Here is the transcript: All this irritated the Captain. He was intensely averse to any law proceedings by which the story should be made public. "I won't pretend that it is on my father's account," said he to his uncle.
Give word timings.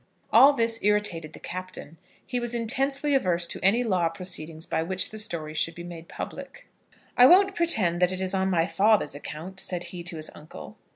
All 0.33 0.53
this 0.53 0.79
irritated 0.81 1.33
the 1.33 1.39
Captain. 1.39 1.99
He 2.25 2.39
was 2.39 2.55
intensely 2.55 3.13
averse 3.13 3.45
to 3.45 3.59
any 3.63 3.83
law 3.83 4.09
proceedings 4.09 4.65
by 4.65 4.81
which 4.81 5.11
the 5.11 5.19
story 5.19 5.53
should 5.53 5.75
be 5.75 5.83
made 5.83 6.07
public. 6.09 6.65
"I 7.15 7.27
won't 7.27 7.53
pretend 7.53 8.01
that 8.01 8.11
it 8.11 8.19
is 8.19 8.33
on 8.33 8.49
my 8.49 8.65
father's 8.65 9.13
account," 9.13 9.59
said 9.59 9.83
he 9.93 10.01
to 10.05 10.17
his 10.17 10.31
uncle. 10.33 10.75